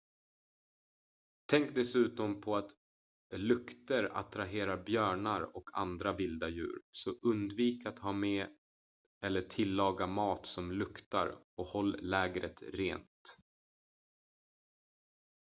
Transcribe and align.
tänk 1.51 1.75
dessutom 1.75 2.41
på 2.41 2.55
att 2.55 2.71
lukter 3.35 4.03
attraherar 4.17 4.83
björnar 4.83 5.55
och 5.55 5.69
andra 5.73 6.13
vilda 6.13 6.49
djur 6.49 6.81
så 6.91 7.09
undvik 7.21 7.85
att 7.85 7.99
ha 7.99 8.13
med 8.13 8.47
eller 9.25 9.41
tillaga 9.41 10.07
mat 10.07 10.45
som 10.45 10.71
luktar 10.71 11.37
och 11.55 11.65
håll 11.65 11.95
lägret 12.01 12.63
rent 12.73 13.37